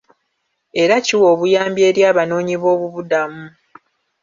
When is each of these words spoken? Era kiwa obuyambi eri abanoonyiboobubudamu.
Era 0.81 0.95
kiwa 1.05 1.25
obuyambi 1.33 1.81
eri 1.89 2.01
abanoonyiboobubudamu. 2.11 3.45